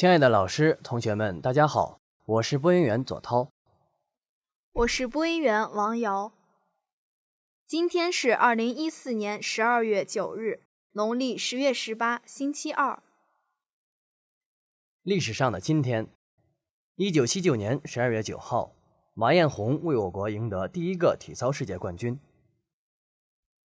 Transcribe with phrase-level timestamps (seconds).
[0.00, 3.52] 亲爱的老师、同学们，大家好，我是播音员左涛。
[4.72, 6.32] 我是播音员王瑶。
[7.66, 13.02] 今天是二零一四年十二月九日，农历十月十八，星期二。
[15.02, 16.08] 历史上的今天，
[16.96, 18.74] 一九七九年十二月九号，
[19.12, 22.18] 马艳红为我国赢得第一个体操世界冠军。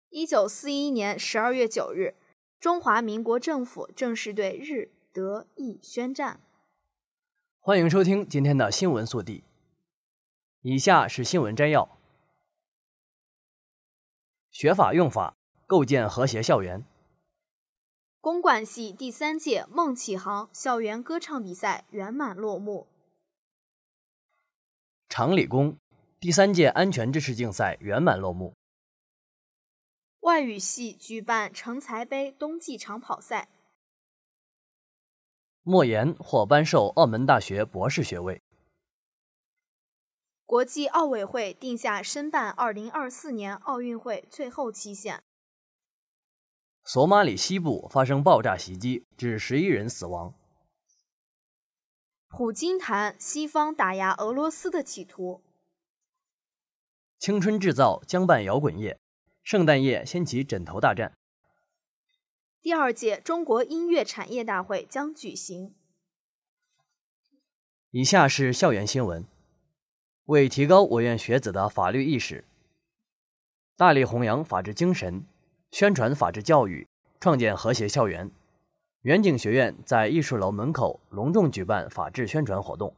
[0.09, 2.17] 一九四一年十二月九日，
[2.59, 6.41] 中华民国政府正式对日、德、意宣战。
[7.61, 9.45] 欢迎收听今天的新闻速递。
[10.63, 11.97] 以下是新闻摘要：
[14.51, 15.37] 学法用法，
[15.69, 16.85] 构建和谐校园。
[18.21, 22.89] 公管系第三届梦启航校园歌唱比赛圆满落幕。
[25.09, 25.79] 常理工
[26.19, 28.53] 第三届安全知识竞赛圆满落幕。
[30.23, 33.49] 外语系举办成才杯冬季长跑赛。
[35.67, 38.43] 莫言获颁授澳门大学博士学位。
[40.45, 45.25] 国际奥委会定下申办2024年奥运会最后期限。
[46.85, 50.35] 索马里西部发生爆炸袭击，致十一人死亡。
[52.29, 55.43] 普京谈西方打压俄罗斯的企图。
[57.19, 58.99] 青春制造将办摇滚夜，
[59.43, 61.17] 圣诞夜掀起枕头大战。
[62.65, 65.75] 第二届中国音乐产业大会将举行。
[67.91, 69.23] 以下是校园新闻。
[70.25, 72.47] 为提高我院学子的法律意识，
[73.77, 75.27] 大力弘扬法治精神，
[75.73, 76.89] 宣传法治教育，
[77.21, 78.31] 创建和谐校园，
[79.03, 82.97] 远景学院在艺术楼门口隆重举办法治宣传活动。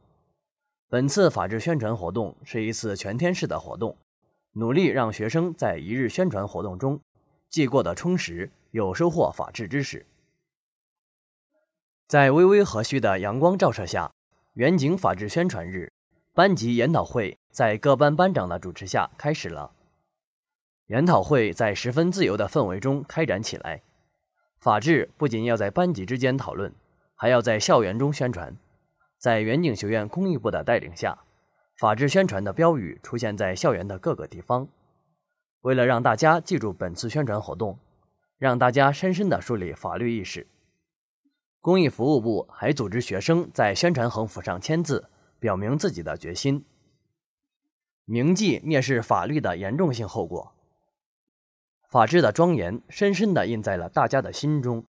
[0.87, 3.97] 本次法治宣传活动是一次全天式的活动，
[4.53, 7.01] 努力让学生在一日宣传活动中
[7.49, 10.05] 既过得充实，又收获法治知识。
[12.07, 14.11] 在微微和煦的阳光照射下，
[14.53, 15.91] 远景法治宣传日。
[16.33, 19.71] 班级研讨会在各班班长的主持下开始了。
[20.85, 23.81] 研讨会在十分自由的氛围中开展起来。
[24.59, 26.71] 法治不仅要在班级之间讨论，
[27.15, 28.55] 还要在校园中宣传。
[29.17, 31.17] 在远景学院公益部的带领下，
[31.77, 34.67] 法治宣传的标语出现在校园的各个地方。
[35.61, 37.77] 为了让大家记住本次宣传活动，
[38.37, 40.47] 让大家深深地树立法律意识，
[41.61, 45.09] 公益服务部还组织学生在宣传横幅上签字。
[45.39, 46.65] 表明自己的决心，
[48.05, 50.51] 铭记蔑视法律的严重性后果。
[51.87, 54.83] 法治的庄严深深地印在了大家的心中。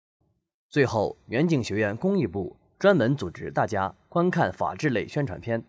[0.70, 5.66] 最后，远景学院公益部专门组织大家观看法治类宣传片。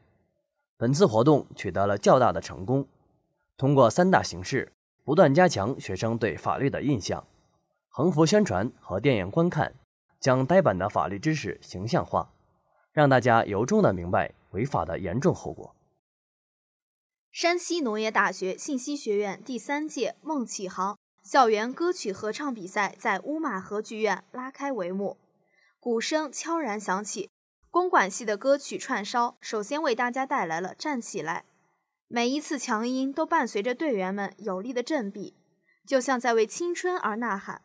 [0.77, 2.87] 本次活动取得了较大的成功，
[3.57, 4.71] 通过三大形式，
[5.09, 7.27] 不断加强学生对法律的印象。
[7.89, 9.73] 横幅宣传和电影观看，
[10.21, 12.31] 将呆板的法律知识形象化，
[12.93, 14.35] 让大家由衷的明白。
[14.51, 15.75] 违法的严重后果。
[17.33, 25.17] 山西农业大学信息学院第三届“梦启航”校园歌曲合唱比赛在乌马河剧院拉开帷幕，
[25.81, 27.31] 鼓声悄然响起，
[27.71, 31.47] 公管系的歌曲串烧首先为大家带来了站起来。
[32.09, 35.37] 每一次强音都伴随着队员们有力的振臂，
[35.87, 37.63] 就像在为青春而呐喊。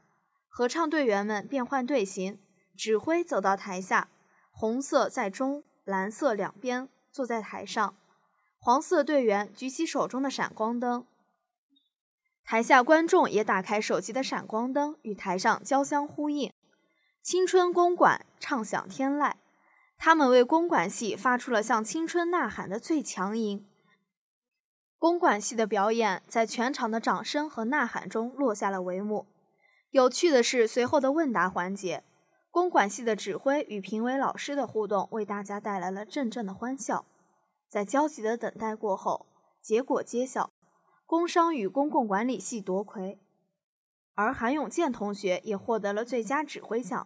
[0.50, 2.40] 合唱队员们变换队形，
[2.78, 4.10] 指挥走到台下，
[4.52, 5.64] 红色在中。
[5.86, 7.98] 蓝色两边坐在台上，
[8.58, 11.06] 黄色队员举起手中的闪光灯，
[12.46, 16.54] 台下观众也打开手机的闪光灯，与台上交相呼应。
[17.22, 19.34] 青春公馆唱响天籁，
[19.98, 23.68] 他们为公馆系发出了向青春呐喊的最强音。
[25.04, 29.28] 公馆系的表演在全场的掌声和呐喊中落下了帷幕。
[29.90, 32.06] 有趣的是，随后的问答环节。
[32.50, 37.06] 公管系的指挥与评委老师的互动，为大家带来了阵阵的欢笑。
[37.68, 39.26] 在焦急的等待过后，
[39.62, 40.50] 结果揭晓：
[41.06, 43.20] 工商与公共管理系夺魁，
[44.16, 47.06] 而韩永健同学也获得了最佳指挥奖。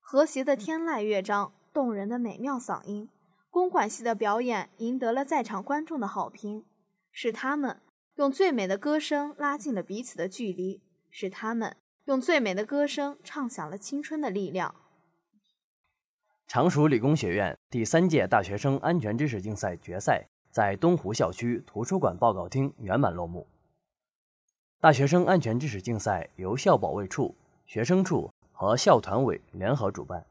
[0.00, 3.08] 和谐的天籁乐章，动人的美妙嗓音，
[3.50, 6.64] 公管系的表演赢得了在场观众的好评。
[7.12, 7.80] 是他们
[8.16, 10.80] 用最美的歌声拉近了彼此的距离，
[11.10, 11.76] 是他们。
[12.06, 14.74] 用最美的歌声唱响了青春的力量。
[16.48, 23.46] 常熟理工学院第三届大学生安全知识竞赛决赛在东湖校区图书馆报告厅圆满落幕。
[24.80, 30.26] 大学生安全知识竞赛由校保卫处、学生处和校团委联合主办，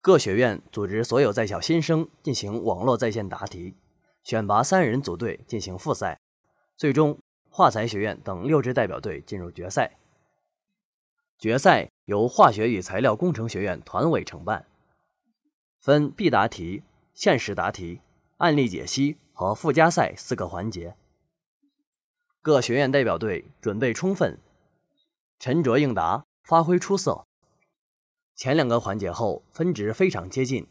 [0.00, 3.74] 各学院组织所有在校新生进行网络在线答题，
[4.22, 6.20] 选拔三人组队进行复赛，
[6.76, 7.18] 最终
[7.48, 9.98] 化材学院等六支代表队进入决赛。
[11.38, 14.66] 决赛由化学与材料工程学院团委承办。
[15.78, 16.82] 分必答题、
[17.14, 18.02] 现实答题、
[18.36, 20.94] 案例解析和附加赛四个环节。
[22.42, 24.38] 各学院代表队准备充分，
[25.38, 27.26] 沉着应答，发挥出色。
[28.34, 30.66] 前两个环节后分值非常接近。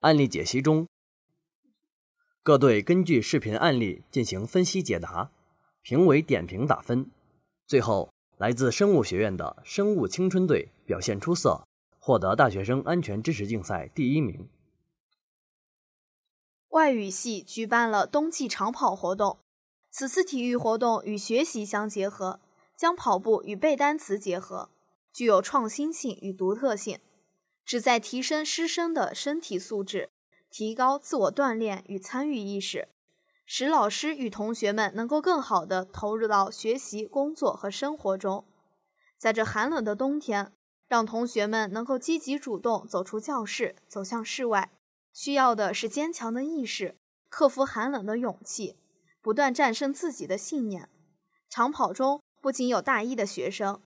[0.00, 0.86] 案例解析中，
[2.46, 5.32] 各队根据视频案例进行分析解答，
[5.82, 7.10] 评委点评打分。
[7.66, 8.08] 最后，
[8.38, 11.66] 来自生物学院的生物青春队表现出色，
[11.98, 14.48] 获得大学生安全知识竞赛第一名。
[16.68, 19.40] 外语系举办了冬季长跑活动。
[19.90, 22.38] 此次体育活动与学习相结合，
[22.76, 24.70] 将跑步与背单词结合，
[25.12, 27.00] 具有创新性与独特性，
[27.64, 30.10] 旨在提升师生的身体素质，
[30.58, 32.88] 提高自我锻炼与参与意识，
[33.44, 38.46] 使老师与同学们能够更好地投入到学习、工作和生活中。
[39.18, 40.54] 在这寒冷的冬天，
[40.88, 44.70] 让同学们能够积极主动走出教室，走向室外，
[45.12, 46.96] 需要的是坚强的意识，
[47.28, 48.78] 克服寒冷的勇气。
[49.20, 50.88] 不断战胜自己的信念。
[51.50, 53.82] 长跑中不仅有大一的学生，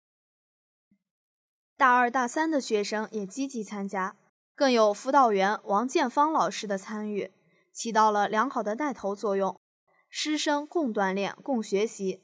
[1.77, 4.15] 大二、大三的学生也积极参加，
[4.61, 7.33] 更有辅导员王建芳老师的参与，
[7.73, 9.59] 起到了良好的带头作用。
[10.11, 12.21] 师生共锻炼、共学习，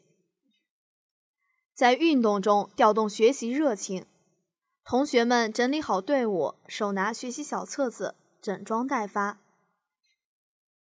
[1.74, 4.04] 在运动中调动学习热情。
[4.84, 9.38] 同学们整理好队伍，手拿学习小册子，整装待发。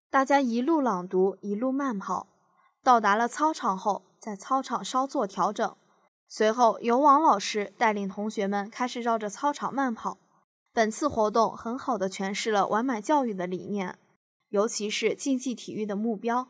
[0.09, 2.29] 大家一路朗读，一路慢跑，
[2.85, 5.77] 到达了操场后，在操场稍作调整。
[6.29, 10.17] 随后由王老师带领同学们开始绕着操场慢跑。
[10.81, 13.99] 本次活动很好的诠释了完满教育的理念，
[14.49, 16.49] 尤其是竞技体育的目标。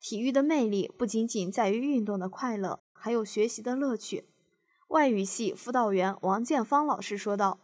[0.00, 4.24] 体育的魅力不仅仅在于运动的快乐，还有学习的乐趣。
[4.88, 7.60] 外语系辅导员王建芳老师说道：“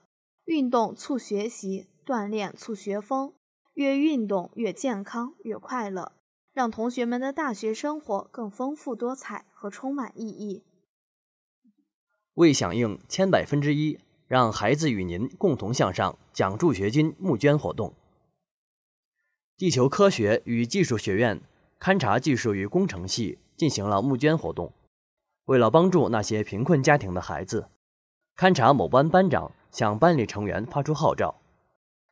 [0.47, 3.35] 运动促学习，锻炼促学风。”
[3.75, 6.13] 越运动越健康越快乐，
[6.53, 10.63] 让同学们的大学生活更丰富多彩和充满意义。
[12.35, 17.95] 为响应“千百分之一”，让孩子与您共同向上奖助学金募捐活动，
[19.57, 21.41] 地球科学与技术学院
[21.79, 24.73] 勘察技术与工程系进行了募捐活动。
[25.45, 27.69] 为了帮助那些贫困家庭的孩子，
[28.37, 31.41] 勘察某班班长向班里成员发出号召。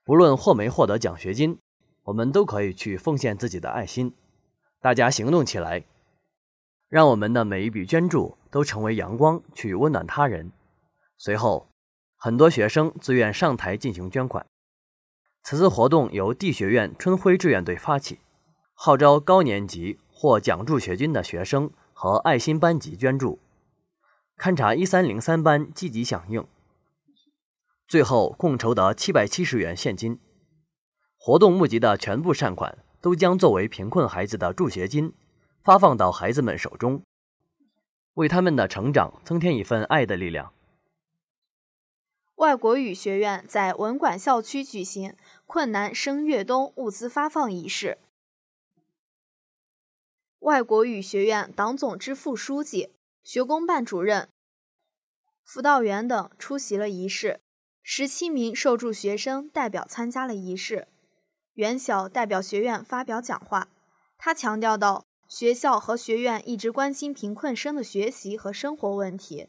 [0.04, 1.58] 不论获没获得奖学金，
[2.04, 4.14] 我们都可以去奉献自己的爱心。
[4.80, 5.84] 大家行动起来，
[6.88, 10.52] 让我们的每一笔捐助都成为阳光，去温暖他人。
[11.16, 11.66] 随后，
[12.24, 14.46] 很多学生自愿上台进行捐款。
[15.42, 18.20] 此次活动由地学院春晖志愿队发起，
[18.72, 23.40] 号召高年级获奖助学金的学生和爱心班级捐助。
[24.38, 26.42] 勘察一三零三班积极响应。
[27.86, 30.18] 最后共筹得七百七十元现金，
[31.18, 35.12] 活动募集的全部善款都将作为贫困孩子的助学金，
[35.62, 37.02] 发放到孩子们手中，
[38.14, 40.54] 为他们的成长增添一份爱的力量。
[42.44, 47.96] 外国语学院在文管校区举行困难生越冬物资发放仪式，
[50.40, 54.28] 外国语学院党总支副书记、学工办主任、
[55.42, 57.40] 辅导员等出席了仪式。
[57.82, 60.86] 十七名受助学生代表参加了仪式，
[61.54, 63.68] 袁晓代表学院发表讲话。
[64.18, 69.48] 他强调到，学校和学院一直关心贫困生的学习和生活问题，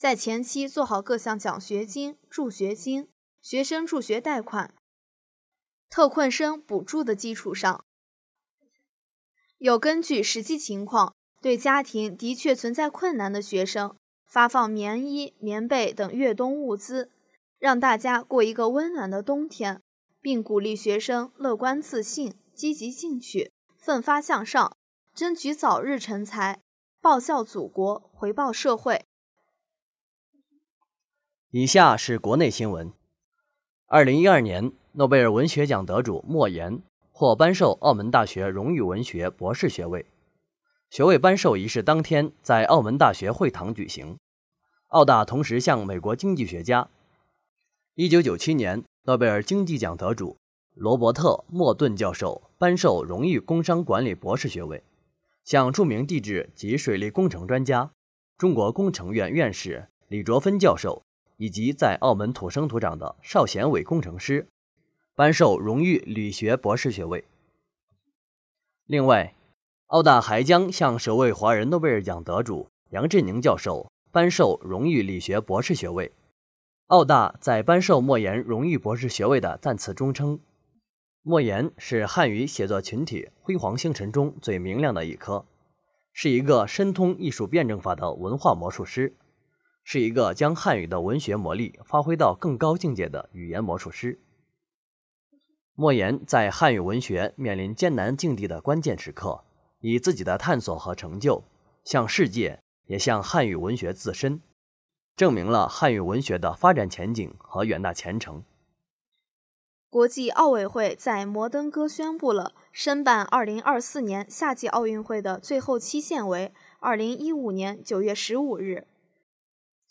[0.00, 3.10] 在前期做好各项奖学金、助学金、
[3.42, 4.72] 学生助学贷款、
[5.90, 7.84] 特困生补助的基础上，
[9.58, 17.10] 有根据实际情况，对家庭的确存在困难的学生发放棉衣、棉被等越冬物资。
[17.58, 19.82] 让大家过一个温暖的冬天，
[20.22, 24.74] 并鼓励学生乐观自信、积极进取、奋发向上，
[25.14, 26.62] 争取早日成才，
[27.02, 29.04] 报效祖国，回报社会。
[31.52, 32.92] 以下是国内新闻：
[33.88, 36.80] 二零一二年诺贝尔文学奖得主莫言
[37.10, 40.06] 获颁授澳门大学荣誉文学博士学位。
[40.90, 44.16] 学位颁授仪式当天在澳门大学会堂举行。
[44.90, 46.88] 澳大同时向美国经济学家。
[47.96, 50.36] 一九九七年，诺贝尔经济奖得主
[50.76, 54.84] 罗伯特·莫顿教授颁授荣誉工商管理博士学位，
[55.42, 57.90] 向著名地质及水利工程专家、
[58.38, 61.02] 中国工程院院士李卓芬教授
[61.40, 64.46] 以及在澳门土生土长的邵贤伟工程师
[65.14, 67.24] 颁授荣誉理学博士学位。
[68.84, 69.34] 另外，
[69.86, 76.12] 澳大还将向首位华人诺贝尔奖得主杨振宁教授颁授荣誉理学博士学位。
[76.88, 80.38] 澳大在颁授莫言荣誉博士学位的赞词中称，
[81.22, 85.46] 莫言是汉语写作群体辉煌星辰中最明亮的一颗，
[86.12, 89.14] 是一个深通艺术辩证法的文化魔术师，
[89.82, 94.20] 是一个将汉语的文学魔力发挥到更高境界的语言魔术师。
[95.74, 99.44] 莫言在汉语文学面临艰难境地的关键时刻，
[99.80, 101.44] 以自己的探索和成就，
[101.84, 104.42] 向世界也向汉语文学自身，
[105.16, 108.44] 证明了汉语文学的发展前景和远大前程。
[109.88, 118.86] 国际奥委会在摩登哥宣布了申办2024年夏季奥运会的最后期限为2015年9月15日，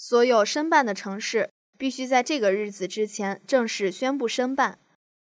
[0.01, 4.79] 所有申办的城市必须在这个日子之前正式宣布申办。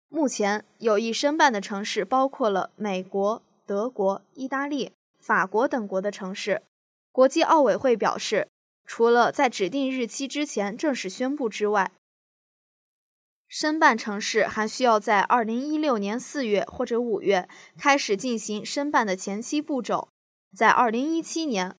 [0.08, 6.62] 目前有意申办的城市包括了美国、德国、意大利、法国等国的城市。
[7.12, 8.48] 国际奥委会表示，
[8.86, 11.92] 除了在指定日期之前正式宣布之外，
[13.48, 20.10] 申办城市还需要在2016年4月或者5月开始进行申办的前期步骤。
[20.56, 21.76] 在2017年，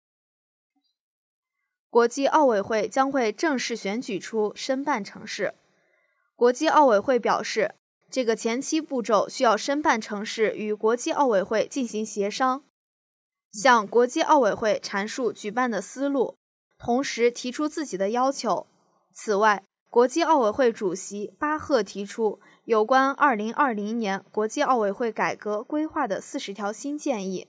[1.91, 5.55] 国际奥委会将会正式选举出申办城市。
[6.37, 7.75] 国际奥委会表示。
[8.11, 12.65] 这个前期步骤需要申办城市与国际奥委会进行协商，
[13.53, 16.35] 向国际奥委会阐述举办的思路，
[16.79, 18.67] 同时提出自己的要求。
[19.13, 27.47] 此外，国际奥委会主席巴赫提出有关2020年国际奥委会改革规划的四十条新建议，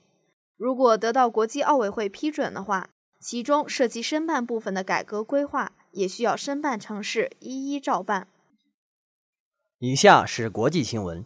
[0.58, 2.90] 如果得到国际奥委会批准的话，
[3.20, 8.28] 其中涉及申办部分的改革规划也需要申办城市一一照办。
[9.80, 11.26] 以下是国际新闻。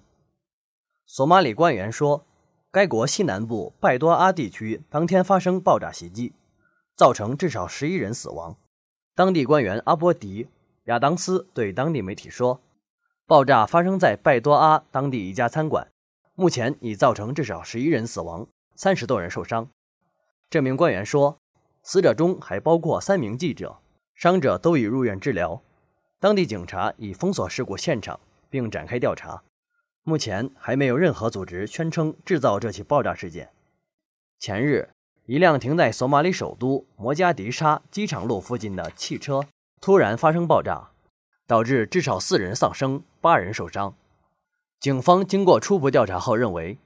[1.05, 2.25] 索马里官员说，
[2.71, 6.33] 该国西南部拜多阿地区当天发生爆炸袭击，
[6.95, 8.55] 造成至少十一人死亡。
[9.15, 10.47] 当地官员阿波迪
[10.85, 12.61] 亚当斯对当地媒体说，
[13.27, 15.91] 爆炸发生在拜多阿当地一家餐馆，
[16.33, 19.69] 目前已造成至少十一人死亡，三十多人受伤。
[20.49, 21.37] 这名官员说，
[21.83, 23.77] 死者中还包括三名记者，
[24.15, 25.61] 伤者都已入院治疗。
[26.19, 28.19] 当地警察已封锁事故现场。
[28.53, 29.41] 并展开调查，
[30.03, 33.49] 目前还没有任何组织宣称制造这起爆炸事件。
[34.37, 34.89] 前日，
[35.25, 39.43] 一辆停在索马里首都摩加迪沙机场路附近的汽车
[39.81, 40.91] 突然发生爆炸，
[41.47, 43.95] 导致至少四人丧生，八人受伤。
[44.79, 46.77] 警方经过初步调查后认为，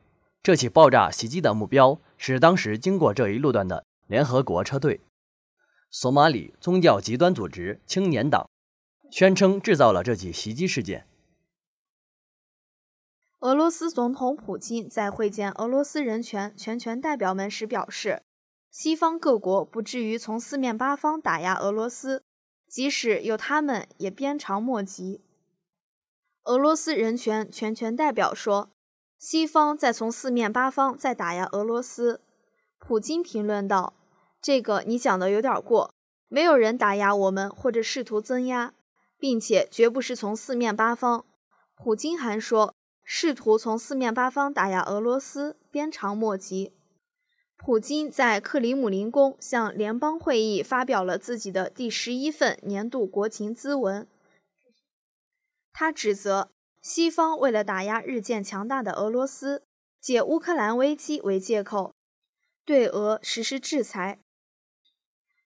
[0.41, 5.01] 这起爆炸袭击的目标是当时经过这一路段的联合国车队。
[5.89, 8.49] 索马里宗教极端组织青年党
[9.09, 11.07] 宣称制造了这起袭击事件。
[13.39, 18.23] 俄罗斯总统普京在会见俄罗斯人权全权代表们时表示，
[18.71, 22.23] 西方各国不至于从四面八方打压俄罗斯，
[22.67, 25.21] 即使有他们也鞭长莫及。
[26.45, 28.71] 俄罗斯人权全权代表说，
[29.19, 32.21] 西方在从四面八方在打压俄罗斯。
[32.79, 33.93] 普京评论道
[34.41, 35.93] ：“这个你讲的有点过，
[36.27, 38.73] 没有人打压我们或者试图增压，
[39.17, 41.25] 并且绝不是从四面八方。”
[41.75, 42.73] 普京还说。
[43.09, 46.73] 试图从四面八方打压俄罗斯，鞭长莫及。
[47.55, 54.05] 普京在克里姆林宫向联邦会议发表了自己的第十一份年度国情咨文。
[55.71, 56.49] 他指责
[56.81, 59.63] 西方为了打压日渐强大的俄罗斯，
[60.01, 61.93] 借乌克兰危机为借口，
[62.67, 64.19] 对俄实施制裁，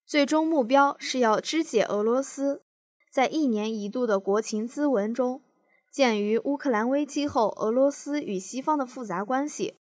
[0.08, 2.64] 最终目标是要肢解俄罗斯。
[3.12, 5.44] 在一年一度的国情咨文中。
[5.92, 9.76] 鉴于乌克兰危机后俄罗斯与西方的复杂关系，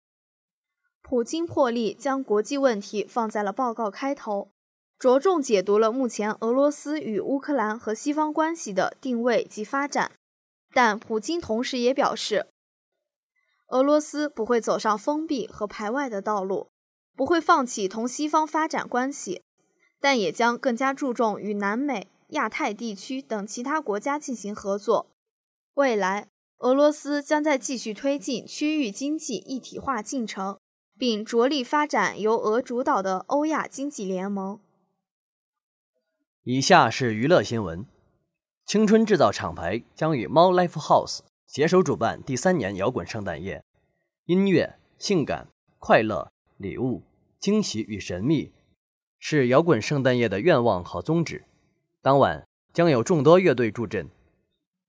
[1.01, 4.51] 普京破例将国际问题放在了报告开头，
[4.97, 10.11] 着重解读了目前俄罗斯与乌克兰和西方关系的定位及发展。
[10.73, 12.47] 但普京同时也表示，
[13.67, 16.71] 俄罗斯不会走上封闭和排外的道路，
[17.19, 19.41] 不会放弃同西方发展关系，
[19.99, 25.05] 但也将更加注重与南美、亚太地区等其他国家进行合作。
[25.73, 30.57] 未来，俄罗斯将在继续推进区域经济一体化进程，
[30.97, 34.57] 并着力发展由俄主导的欧亚经济联盟。
[36.43, 37.85] 以下是娱乐新闻：
[38.65, 43.61] 青春制造厂牌将与猫 Life House 携手主办第三年摇滚圣诞夜，
[44.23, 45.49] 音乐、性感、
[45.79, 47.03] 快乐、礼物、
[47.39, 48.51] 惊喜与神秘，
[49.17, 51.45] 是摇滚圣诞夜的愿望和宗旨。
[52.01, 54.09] 当晚将有众多乐队助阵。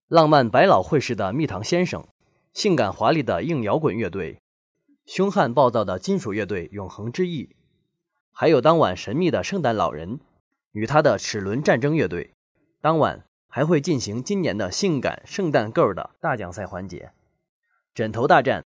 [0.09, 2.09] 浪漫百老汇式的蜜糖先生，
[2.53, 4.41] 性感华丽的硬摇滚乐队，
[5.07, 7.55] 凶悍暴躁的金属乐队永恒之翼，
[8.33, 10.19] 还有当晚神秘的圣诞老人
[10.73, 12.33] 与他的齿轮战争乐队。
[12.81, 17.13] 当晚还会进行今年的性感圣诞 girl 的大奖赛环节——
[17.95, 18.65] 枕头大战，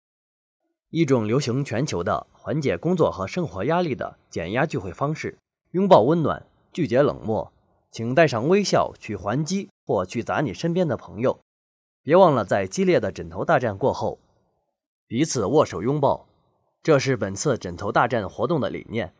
[0.94, 5.36] 一种流行全球的缓解工作和生活压力的减压聚会方式。
[5.72, 7.52] 拥抱温暖，拒绝冷漠，
[7.90, 11.40] 请带上微笑去还击或去砸你身边的朋友。
[12.04, 14.20] 别忘了，在激烈的枕头大战过后，
[15.08, 16.28] 彼此握手拥抱。
[16.80, 19.12] 这是本次枕头大战活动的理念。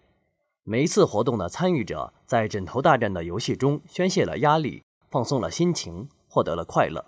[0.63, 4.85] 每一次活动的参与者在枕头大战的游戏中宣泄了压力。
[5.11, 7.05] 放松了心情，获得了快乐。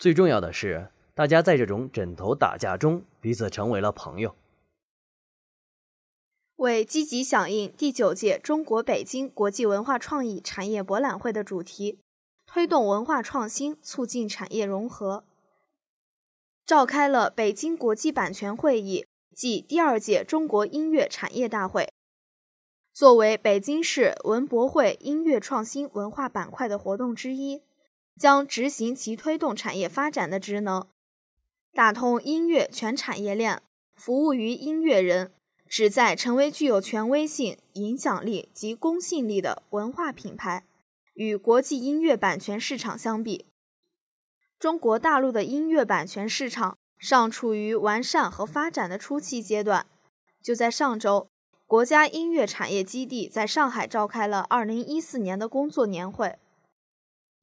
[0.00, 0.90] 最重要的是，
[1.20, 4.34] 大家在这种枕头打架中彼此成为了朋友。
[6.56, 11.98] 为积极响应第九届中国北京国际文化创意产业博览会的主题，
[12.46, 15.24] 推动文化创新，促进产业融合，
[16.64, 19.04] 召开了北京国际版权会议
[19.36, 21.92] 暨第二届中国音乐产业大会。
[22.94, 27.62] 作为北京市文博会音乐创新文化板块的活动之一，
[28.18, 30.88] 将执行其推动产业发展的职能，
[31.72, 33.62] 打通音乐全产业链，
[33.94, 35.32] 服务于音乐人，
[35.68, 40.64] 旨在成为具有权威性、影响力及公信力的文化品牌。
[41.14, 43.46] 与国际音乐版权市场相比，
[44.58, 49.86] 中国大陆的音乐版权市场尚处于完善和发展的初期阶段。
[50.42, 51.28] 就在上周。
[51.66, 56.36] 国家音乐产业基地在上海召开了二零一四年的工作年会。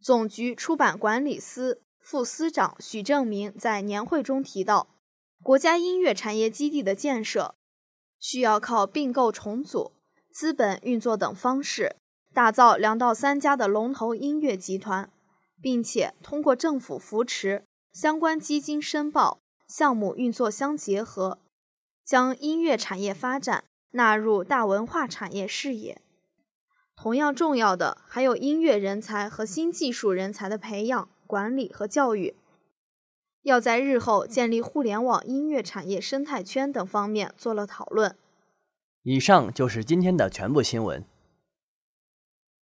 [0.01, 4.87] 总局出版管理司副司长许正明在年会中提到，
[5.43, 7.55] 国家音乐产业基地的建设
[8.17, 9.91] 需要靠并购重组、
[10.31, 11.97] 资本运作等方式，
[12.33, 15.11] 打造两到三家的龙头音乐集团，
[15.61, 21.39] 并且通过政府扶持、相关基金申报、项目运作相结合，
[22.05, 23.65] 将音乐产业发展。
[23.91, 26.01] 纳入大文化产业视野。
[26.96, 32.35] 同样重要的还有音乐人才和新技术人才的培养、管理和教育，
[33.44, 38.16] 要在日后建立互联网音乐产业生态圈等方面做了讨论。
[39.03, 41.05] 以上就是今天的全部新闻。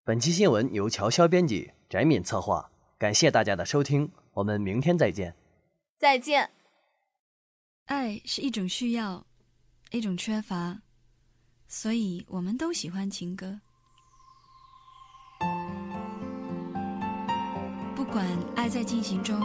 [0.03, 2.71] 本期新闻由乔潇编辑，翟敏策划。
[2.97, 5.35] 感谢大家的收听，我们明天再见。
[5.97, 6.51] 再见。
[7.85, 9.25] 爱是一种需要，
[9.91, 10.81] 一种缺乏。
[11.67, 13.59] 所以我们都喜欢情歌，
[18.15, 19.37] 不管爱在进行中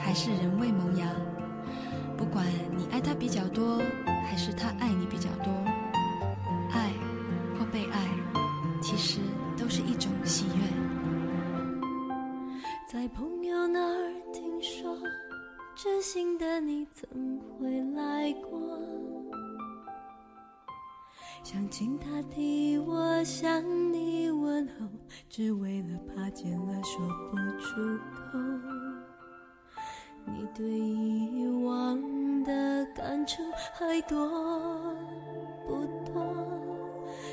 [0.00, 1.06] 还是仍未萌芽，
[2.16, 2.42] 不管
[2.74, 5.52] 你爱他比较多还是他爱你比较多，
[6.72, 6.90] 爱
[7.58, 8.08] 或被爱，
[8.80, 9.20] 其实
[9.58, 10.62] 都是一种喜悦。
[12.90, 14.96] 在朋友那儿听说，
[15.76, 18.80] 知心的你曾回来过。
[21.44, 24.86] 想请他替我向你问候，
[25.28, 28.38] 只为了怕见了说不出口。
[30.24, 33.42] 你对以往的感触
[33.74, 34.26] 还多
[35.68, 36.34] 不多？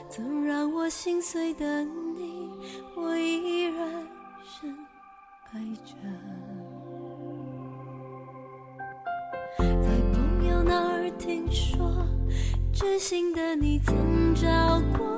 [0.09, 2.51] 曾让我心碎的你，
[2.97, 4.05] 我依然
[4.43, 4.77] 深
[5.53, 5.95] 爱着。
[9.57, 11.90] 在朋友那儿听说。
[12.81, 15.10] 痴心的你曾找过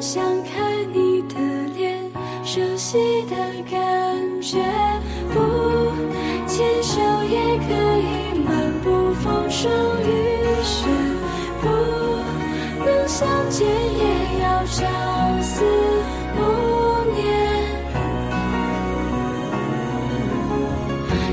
[0.00, 1.34] 想看你的
[1.76, 2.10] 脸
[2.42, 3.36] 熟悉的
[3.70, 4.56] 感觉
[5.30, 5.92] 不
[6.46, 10.08] 牵手也可以漫步风霜雨
[10.62, 10.86] 雪
[11.60, 11.68] 不
[12.82, 14.86] 能相见也要朝
[15.42, 15.64] 思
[16.34, 17.20] 暮念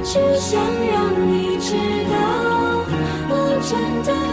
[0.04, 1.74] 只想让你知
[2.12, 2.16] 道
[3.30, 3.32] 我
[3.64, 4.27] 真的